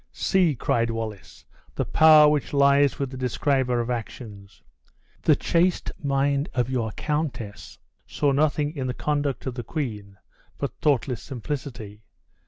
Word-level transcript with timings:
"See," 0.13 0.55
cried 0.55 0.89
Wallace, 0.89 1.45
"the 1.75 1.85
power 1.85 2.27
which 2.27 2.53
lies 2.53 2.97
with 2.97 3.11
the 3.11 3.17
describer 3.17 3.79
of 3.79 3.91
actions! 3.91 4.63
The 5.21 5.35
chaste 5.35 5.91
mind 6.03 6.49
of 6.55 6.71
your 6.71 6.91
countess 6.93 7.77
saw 8.07 8.31
nothing 8.31 8.75
in 8.75 8.87
the 8.87 8.95
conduct 8.95 9.45
of 9.45 9.53
the 9.53 9.63
queen 9.63 10.17
but 10.57 10.73
thoughtless 10.81 11.21
simplicity. 11.21 12.01